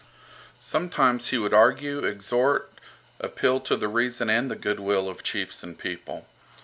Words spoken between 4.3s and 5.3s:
and the goodwill of